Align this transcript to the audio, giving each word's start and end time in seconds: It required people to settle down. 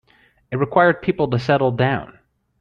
It 0.51 0.55
required 0.57 1.03
people 1.03 1.27
to 1.29 1.37
settle 1.37 1.69
down. 1.69 2.17